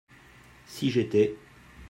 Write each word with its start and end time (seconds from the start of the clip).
Si 0.65 0.89
j'étais. 0.89 1.37